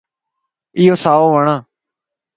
ايو 0.77 0.95
سائو 1.03 1.27
وڙَ 1.33 1.47